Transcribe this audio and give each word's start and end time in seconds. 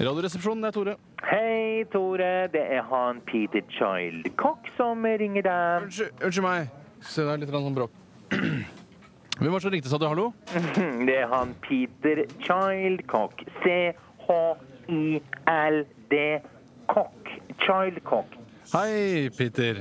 Radioresepsjonen, 0.00 0.62
det 0.64 0.68
er 0.68 0.74
Tore. 0.74 0.94
Hei, 1.30 1.84
Tore. 1.92 2.48
Det 2.52 2.62
er 2.76 2.82
han 2.90 3.20
Peter 3.28 3.62
Childcock 3.70 4.66
som 4.76 5.04
ringer 5.06 5.42
deg. 5.46 5.82
Unnskyld, 5.86 6.10
unnskyld 6.18 6.46
meg. 6.46 6.68
Se, 7.04 7.22
det 7.22 7.30
er 7.30 7.38
litt 7.44 7.52
sånn 7.54 7.76
bråk. 7.76 7.92
Hvem 9.38 9.50
var 9.50 9.58
det 9.58 9.62
som 9.66 9.72
ringte, 9.74 9.90
sa 9.90 9.98
du? 9.98 10.06
Hallo? 10.06 10.26
Det 11.08 11.16
er 11.18 11.28
han 11.30 11.54
Peter 11.62 12.16
Childcock. 12.42 13.34
C-H-I-L-D 13.62 14.54
Cock. 16.90 17.30
Childcock. 17.62 18.30
Hei, 18.74 19.30
Peter. 19.38 19.74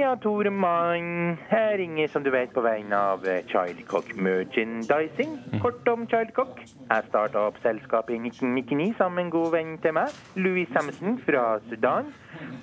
Heia, 0.00 0.14
Tore 0.16 0.48
Mann. 0.48 1.36
Jeg 1.50 1.74
ringer 1.76 2.08
som 2.08 2.22
du 2.24 2.30
vet 2.32 2.54
på 2.56 2.62
vegne 2.64 2.96
av 2.96 3.26
eh, 3.28 3.42
Childcock 3.50 4.14
Merchandising. 4.16 5.34
Kort 5.60 5.88
om 5.92 6.06
Childcock. 6.08 6.62
Jeg 6.62 7.08
starta 7.10 7.42
opp 7.50 7.58
selskapet 7.60 8.14
i 8.14 8.30
1999 8.30 8.94
sammen 8.96 9.18
med 9.18 9.26
en 9.26 9.32
god 9.34 9.50
venn 9.52 9.74
til 9.84 9.92
meg, 9.98 10.14
Louis 10.40 10.70
Samson 10.72 11.18
fra 11.26 11.42
Sudan. 11.66 12.08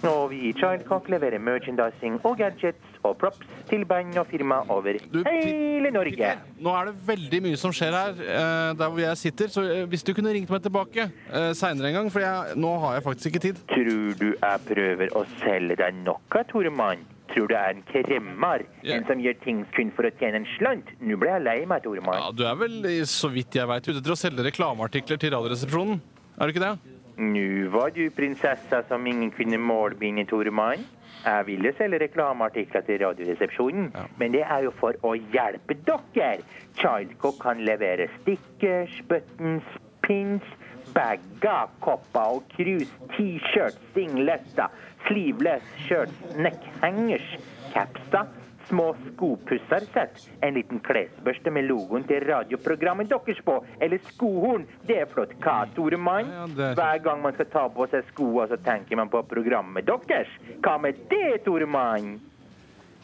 Og 0.10 0.32
vi 0.32 0.40
i 0.50 0.54
Childcock 0.58 1.12
leverer 1.14 1.38
merchandising 1.38 2.16
og 2.26 2.40
gadgets 2.40 2.98
og 3.06 3.20
props 3.22 3.46
til 3.70 3.86
band 3.86 4.18
og 4.18 4.26
firma 4.32 4.64
over 4.74 4.98
Du, 5.14 5.20
hele 5.28 5.92
Norge. 5.94 6.32
Nå 6.58 6.74
er 6.74 6.90
det 6.90 6.96
veldig 7.12 7.42
mye 7.46 7.60
som 7.62 7.76
skjer 7.76 8.00
her, 8.00 8.18
eh, 8.18 8.72
der 8.80 8.96
hvor 8.96 9.04
jeg 9.04 9.20
sitter. 9.22 9.52
Så 9.54 9.68
eh, 9.76 9.84
hvis 9.92 10.02
du 10.08 10.16
kunne 10.18 10.34
ringt 10.34 10.50
meg 10.50 10.66
tilbake 10.66 11.06
seinere 11.54 11.92
en 11.94 12.00
gang, 12.00 12.10
for 12.10 12.26
jeg, 12.26 12.58
nå 12.58 12.74
har 12.82 12.98
jeg 12.98 13.06
faktisk 13.12 13.30
ikke 13.30 13.44
tid. 13.46 13.62
Tror 13.76 14.18
du 14.24 14.28
jeg 14.34 14.66
prøver 14.72 15.14
å 15.14 15.24
selge 15.38 15.78
deg 15.84 16.02
noe, 16.02 16.44
Tore 16.50 16.74
Mann? 16.74 17.06
Tror 17.38 17.52
du 17.52 17.54
er 17.54 17.76
en 17.76 17.84
kremmer? 17.86 18.64
Ja. 18.82 18.96
En 18.98 19.06
som 19.06 19.20
gjør 19.22 19.36
ting 19.44 19.60
kun 19.76 19.92
for 19.94 20.10
å 20.10 20.14
tjene 20.18 20.42
en 20.42 20.48
slant? 20.56 20.90
Nå 21.06 21.20
ble 21.22 21.36
jeg 21.36 21.44
lei 21.46 21.58
meg, 21.70 21.84
Tore 21.86 22.02
Mann. 22.02 22.18
Ja, 22.18 22.32
Du 22.34 22.42
er 22.50 22.58
vel, 22.58 22.80
så 23.06 23.30
vidt 23.30 23.54
jeg 23.54 23.70
veit, 23.70 23.86
ute 23.86 24.00
etter 24.02 24.16
å 24.16 24.18
selge 24.18 24.46
reklameartikler 24.50 25.22
til 25.22 25.36
Radioresepsjonen? 25.36 26.00
Er 26.38 26.50
du 26.50 26.56
ikke 26.56 26.66
det? 26.66 26.76
Nå 27.22 27.46
var 27.74 27.94
du 27.94 28.04
prinsessa 28.14 28.84
som 28.90 29.06
ingen 29.10 29.30
kunne 29.34 29.58
målbinde, 29.62 30.26
Tore 30.30 30.50
Mann. 30.54 30.82
Jeg 31.24 31.46
ville 31.48 31.72
selge 31.78 32.00
reklameartikler 32.08 32.86
til 32.90 33.02
Radioresepsjonen, 33.06 33.92
men 34.18 34.34
det 34.34 34.44
er 34.46 34.66
jo 34.68 34.74
for 34.82 34.98
å 35.06 35.14
hjelpe 35.18 35.78
dere. 35.86 36.42
Childcock 36.78 37.38
kan 37.42 37.62
levere 37.66 38.10
stickers, 38.20 38.98
buttons, 39.10 39.66
pins, 40.06 40.46
bager, 40.94 41.68
kopper 41.84 42.34
og 42.38 42.44
krus, 42.56 42.90
T-shirts, 43.16 43.78
singletter, 43.94 44.68
sleeveless 45.08 45.64
shirts, 45.88 46.14
neckhangers, 46.38 47.28
capser, 47.74 48.28
små 48.68 48.90
skopussersett, 49.14 50.26
en 50.44 50.54
liten 50.58 50.82
klesbørste 50.84 51.52
med 51.56 51.70
logoen 51.70 52.04
til 52.10 52.26
radioprogrammet 52.28 53.08
deres 53.14 53.40
på, 53.48 53.54
eller 53.80 54.02
skohorn. 54.10 54.66
Det 54.90 54.98
er 55.06 55.08
flott. 55.12 55.32
Hva, 55.44 55.62
Tore 55.76 55.96
Mann? 55.98 56.28
Er- 56.58 56.76
Hver 56.76 57.00
gang 57.06 57.22
man 57.24 57.34
skal 57.38 57.48
ta 57.54 57.68
på 57.72 57.88
seg 57.94 58.04
skoene, 58.12 58.50
så 58.52 58.58
tenker 58.66 59.00
man 59.00 59.08
på 59.10 59.22
programmet 59.30 59.86
deres. 59.88 60.28
Hva 60.60 60.76
med 60.84 61.00
det, 61.10 61.44
Tore 61.46 61.66
Mann? 61.66 62.18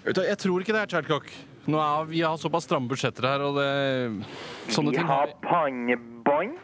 Jeg 0.04 0.38
tror 0.38 0.60
ikke 0.60 0.74
det 0.76 0.82
er 0.84 0.92
er, 1.80 2.04
vi 2.12 2.20
har 2.20 2.36
såpass 2.36 2.66
stramme 2.68 2.90
budsjetter 2.92 3.24
her, 3.24 3.40
og 3.48 3.56
det 3.56 3.70
Sånne 4.68 4.92
Vi 4.92 4.98
ting 4.98 5.08
Vi 5.08 5.14
har 5.14 5.32
vi. 5.48 6.58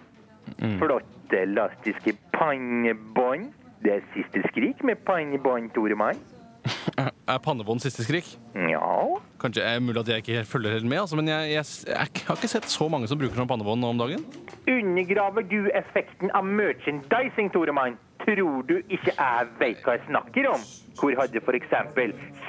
Pannebånd. 0.58 0.82
Flotte, 0.82 1.42
elastiske 1.44 2.16
pannebånd. 2.34 3.54
Det 3.84 3.94
er 3.96 4.04
siste 4.16 4.44
skrik 4.50 4.84
med 4.84 5.00
pannebånd, 5.08 5.72
Tore 5.76 5.96
Mann. 5.96 6.20
Er 7.30 7.38
pannebånd 7.46 7.82
siste 7.84 8.04
skrik? 8.04 8.26
Ja. 8.58 8.90
Kanskje 9.40 9.64
er 9.64 9.80
mulig 9.84 10.02
at 10.02 10.10
jeg 10.12 10.24
ikke 10.24 10.44
følger 10.50 10.74
helt 10.80 10.90
med, 10.90 11.04
altså, 11.04 11.16
men 11.20 11.30
jeg, 11.30 11.54
jeg, 11.54 11.66
jeg 11.88 12.26
har 12.28 12.40
ikke 12.40 12.52
sett 12.52 12.68
så 12.72 12.90
mange 12.92 13.08
som 13.08 13.20
bruker 13.22 13.38
sånn 13.38 13.50
pannebånd 13.50 13.84
nå 13.84 13.94
om 13.94 14.02
dagen. 14.02 14.26
Undergraver 14.70 15.46
du 15.48 15.70
effekten 15.78 16.34
av 16.36 16.48
merchandising, 16.48 17.52
Tore 17.54 17.76
Mann? 17.76 18.00
Tror 18.20 18.64
du 18.68 18.76
ikke 18.92 19.14
jeg 19.16 19.48
veit 19.60 19.82
hva 19.86 19.96
jeg 19.96 20.06
snakker 20.10 20.48
om? 20.52 20.64
Hvor 21.00 21.16
hadde 21.16 21.40
f.eks. 21.40 21.72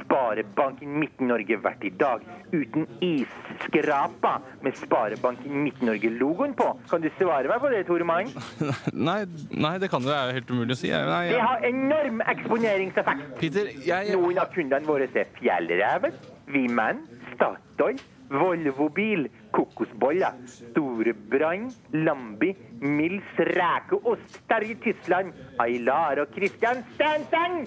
Sparebanken 0.01 0.97
Midt-Norge 0.99 1.59
vært 1.63 1.85
i 1.87 1.93
dag 2.01 2.25
uten 2.51 2.89
isskrapa 3.07 4.33
med 4.65 4.75
Sparebanken 4.81 5.61
Midt-Norge-logoen 5.65 6.57
på? 6.59 6.67
Kan 6.91 7.05
du 7.05 7.09
svare 7.21 7.47
meg 7.53 7.63
på 7.63 7.71
det, 7.71 7.85
Tore 7.87 8.07
Mann? 8.09 8.33
Nei, 9.11 9.21
nei, 9.55 9.75
det 9.83 9.91
kan 9.93 10.03
det 10.03 10.17
er 10.17 10.35
helt 10.41 10.51
umulig 10.51 10.75
å 10.75 10.81
si. 10.83 10.91
Jeg- 10.91 11.07
Nei, 11.07 11.23
Det 11.31 11.41
har 11.47 11.67
enorm 11.71 12.21
eksponeringseffekt. 12.35 13.29
Peter, 13.41 13.71
jeg 13.87 14.17
Noen 14.19 14.43
av 14.43 14.51
kundene 14.55 14.87
våre 14.91 15.07
er 15.15 15.31
Fjellreven, 15.39 16.19
Vimen, 16.51 17.05
Statoil, 17.37 18.01
Volvo 18.31 18.89
Bil, 18.95 19.27
Kokosboller, 19.51 20.37
storebrann, 20.47 21.71
Lambi, 21.93 22.55
Mils 22.81 23.35
Rekeost, 23.37 24.41
Terje 24.49 24.77
Tysland, 24.85 25.33
Aylar 25.59 26.23
og 26.23 26.37
Christian 26.37 26.85
Stensen! 26.95 27.67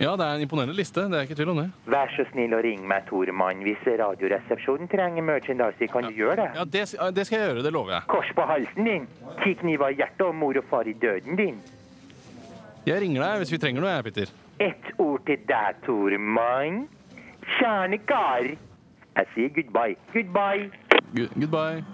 Ja, 0.00 0.14
det 0.16 0.24
er 0.24 0.38
en 0.38 0.40
imponerende 0.40 0.72
liste. 0.72 1.02
Det 1.12 1.16
er 1.18 1.26
ikke 1.26 1.36
tvil 1.36 1.50
om 1.52 1.58
det. 1.60 1.66
Vær 1.92 2.08
så 2.14 2.24
snill 2.30 2.54
å 2.56 2.60
ringe 2.64 2.88
meg, 2.88 3.04
Toremann. 3.10 3.60
Hvis 3.66 3.82
Radioresepsjonen 3.84 4.88
trenger 4.88 5.26
merchandise, 5.28 5.88
kan 5.92 6.08
du 6.08 6.16
gjøre 6.16 6.38
det? 6.40 6.46
Ja, 6.56 6.64
det, 6.64 6.86
det 7.18 7.26
skal 7.28 7.36
jeg 7.36 7.50
gjøre. 7.50 7.64
Det 7.66 7.72
lover 7.76 7.98
jeg. 7.98 8.06
Kors 8.08 8.30
på 8.38 8.46
halsen 8.48 8.88
din, 8.88 9.04
ti 9.42 9.52
kniver 9.60 9.92
i 9.92 10.00
hjertet 10.00 10.24
og 10.24 10.32
mor 10.40 10.56
og 10.56 10.64
far 10.72 10.88
i 10.88 10.96
døden 10.96 11.36
din. 11.36 11.60
Jeg 12.88 13.04
ringer 13.04 13.26
deg 13.26 13.42
hvis 13.42 13.52
vi 13.52 13.60
trenger 13.60 13.84
noe, 13.84 13.92
jeg, 13.92 14.08
Peter. 14.08 14.32
Ett 14.70 14.90
ord 14.96 15.28
til 15.28 15.44
deg, 15.52 15.84
Toremann. 15.84 16.86
Kjerne 17.58 18.00
I 19.20 19.24
say 19.36 19.48
goodbye. 19.54 19.96
Goodbye. 20.14 20.70
Goodbye. 21.14 21.84